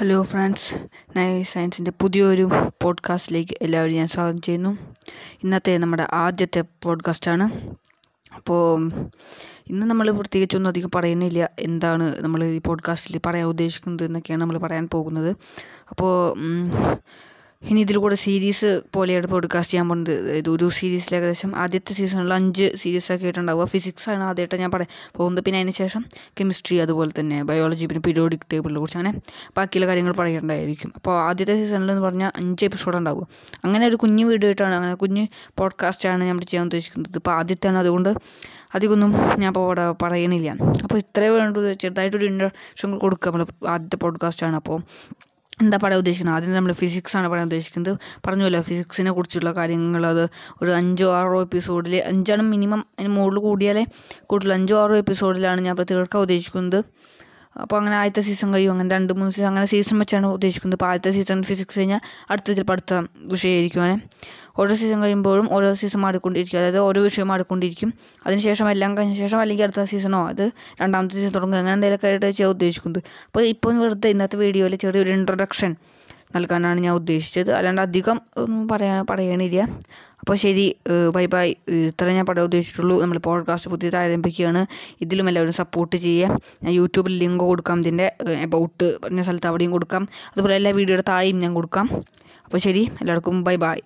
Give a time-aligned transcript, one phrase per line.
[0.00, 2.50] Hello friends നയ സയൻസിന്റെ പുതിയൊരു
[2.82, 4.78] പോഡ്കാസ്റ്റിലേക്ക് എല്ലാവരും ഞാൻ സ്വാഗതം ചെയ്യുന്നു.
[5.42, 7.74] ഇന്നത്തെ നമ്മുടെ ആദ്യത്തെ പോഡ്കാസ്റ്റാണ്
[8.34, 8.90] അപ്പോൾ
[9.66, 11.50] ഇന്ന് നമ്മൾ പ്രത്യേകിച്ചൊന്നും അധികം പറയുന്നില്ല.
[11.58, 15.36] എന്താണ് നമ്മൾ ഈ പോഡ്കാസ്റ്റിൽ പറയാൻ ഉദ്ദേശിക്കുന്നത് എന്നൊക്കെയാണ് നമ്മൾ പറയാൻ പോകുന്നത്.
[15.90, 16.38] അപ്പോൾ
[17.68, 20.32] ഇനി ഇതിൽ കൂടെ സീരീസ് പോലെയാണ് പോഡ്കാസ്റ്റ് ചെയ്യാൻ പോകുന്നത്.
[20.32, 23.64] ഇത് ഒരു സീരീസിൽ ഏകദേശം ആദ്യത്തെ സീസണിൽ അഞ്ച് സീരീസ് ഒക്കെ ആയിട്ടുണ്ടാവുക.
[23.64, 25.44] ഫിസിക്സ് ആണ് ആദ്യമായിട്ട് ഞാൻ പറയാൻ പോകുന്നത്.
[25.44, 26.04] പിന്നെ അതിന് ശേഷം
[26.40, 29.20] കെമിസ്ട്രി അതുപോലെ തന്നെ ബയോളജി പിന്നെ പീരിയോഡിക് ടേബിളിനെ കുറിച്ച് അങ്ങനെ
[29.56, 30.92] ബാക്കിയുള്ള കാര്യങ്ങൾ പറയേണ്ടതായിരിക്കും.
[30.96, 33.26] അപ്പോൾ ആദ്യത്തെ സീസണിൽ എന്ന് പറഞ്ഞാൽ അഞ്ച് എപ്പിസോഡ് ഉണ്ടാവും
[33.64, 35.26] അങ്ങനെ ഒരു കുഞ്ഞു വീഡിയോ ആയിട്ടാണ് അങ്ങനെ കുഞ്ഞ്
[35.58, 37.12] പോഡ്കാസ്റ്റാണ് നമ്മൾ ചെയ്യാൻ ഉദ്ദേശിക്കുന്നത്.
[37.14, 37.78] ഇപ്പോൾ ആദ്യത്തെയാണ്.
[37.78, 38.08] അതുകൊണ്ട്
[38.74, 40.50] അധികമൊന്നും ഞാൻ ഇപ്പോൾ ഇവിടെ പറയണില്ല.
[40.82, 44.82] അപ്പോൾ ഇത്രയേ വേണ്ടത് ചെറുതായിട്ടൊരു ഇൻട്രഡക്ഷൻ കൊടുക്കുക നമ്മൾ ആദ്യത്തെ പോഡ്കാസ്റ്റാണ് അപ്പോൾ
[45.60, 46.36] എന്താ പറയാൻ ഉദ്ദേശിക്കുന്നത്?
[46.36, 47.98] ആദ്യം നമ്മൾ ഫിസിക്സ് ആണ് പറയാൻ ഉദ്ദേശിക്കുന്നത്.
[48.26, 50.06] പറഞ്ഞല്ലോ ഫിസിക്സിനെ കുറിച്ചുള്ള കാര്യങ്ങൾ.
[50.06, 50.28] അത്
[50.62, 53.86] ഒരു അഞ്ചോ ആറോ എപ്പിസോഡിൽ അഞ്ചാണ് മിനിമം അതിന് മുകളിൽ കൂടിയാലേ
[54.26, 56.84] കൂടുതൽ അഞ്ചോ ആറോ എപ്പിസോഡിലാണ് ഞാൻ തീർക്കാൻ ഉദ്ദേശിക്കുന്നത്.
[57.60, 58.72] അപ്പോൾ അങ്ങനെ ആദ്യത്തെ സീസൺ കഴിയും.
[58.72, 60.78] അങ്ങനെ രണ്ട് മൂന്ന് സീസൺ അങ്ങനെ സീസൺ വെച്ചാണ് ഉദ്ദേശിക്കുന്നത്.
[60.78, 64.02] ഇപ്പോൾ ആദ്യത്തെ സീസൺ ഫിസിക്സ് കഴിഞ്ഞാൽ അടുത്ത ചിലപ്പോൾ വിഷയമായിരിക്കും അങ്ങനെ
[64.58, 66.58] ഓരോ സീസൺ കഴിയുമ്പോഴും ഓരോ സീസൺ മാറിക്കൊണ്ടിരിക്കും.
[66.58, 67.92] അതായത് ഓരോ വിഷയം മാറിക്കൊണ്ടിരിക്കും.
[68.26, 72.50] അതിനുശേഷം എല്ലാം കഴിഞ്ഞ ശേഷം അല്ലെങ്കിൽ അടുത്ത സീസണോ അത് രണ്ടാമത്തെ സീസൺ തുടങ്ങുക അങ്ങനെ എന്തെങ്കിലുമൊക്കെ ആയിട്ട് ചെയ്യാൻ
[72.50, 73.02] ഉദ്ദേശിക്കുന്നത്.
[73.26, 75.76] അപ്പോൾ ഇപ്പോൾ വെറുതെ ഇന്നത്തെ വീഡിയോയിൽ ചെറിയൊരു ഇൻട്രൊഡക്ഷൻ
[76.34, 77.50] നൽകാനാണ് ഞാൻ ഉദ്ദേശിച്ചത്.
[77.52, 79.62] അല്ലാണ്ട് അധികം ഒന്നും പറയാൻ പറയണില്ല.
[80.20, 80.76] അപ്പോൾ ശരി
[81.14, 81.54] ബൈ ബൈ.
[81.88, 84.66] ഇത്ര ഞാൻ പറയാൻ ഉദ്ദേശിച്ചിട്ടുള്ളൂ നമ്മൾ പോഡ്കാസ്റ്റ് പുതിയത് ആരംഭിക്കുകയാണ്.
[85.00, 86.36] ഇതിലും എല്ലാവരും സപ്പോർട്ട് ചെയ്യുക.
[86.64, 87.78] ഞാൻ യൂട്യൂബിൽ ലിങ്ക് കൊടുക്കാം.
[87.78, 88.12] ഇതിന്റെ
[88.46, 90.08] എബൌട്ട് പറഞ്ഞ സ്ഥലത്ത് അവിടെയും കൊടുക്കാം.
[90.32, 91.88] അതുപോലെ എല്ലാ വീഡിയോയുടെ താഴെയും ഞാൻ കൊടുക്കാം.
[92.44, 93.80] അപ്പോൾ ശരി എല്ലാവർക്കും ബൈ ബൈ.